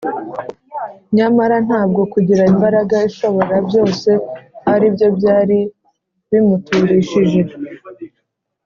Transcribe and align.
nyamara 1.17 1.55
ntabwo 1.67 2.01
kugira 2.13 2.41
imbaraga 2.53 2.95
ishobora 3.09 3.55
byose 3.67 4.09
ari 4.73 4.87
byo 4.93 5.07
byari 5.17 5.57
bimuturishije 6.29 7.41